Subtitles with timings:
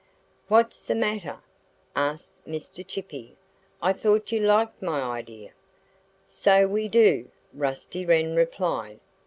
[0.47, 1.43] "What's the matter?"
[1.95, 2.83] asked Mr.
[2.83, 3.37] Chippy!
[3.83, 5.51] "I thought you liked my idea."
[6.25, 8.99] "So we do!" Rusty Wren replied.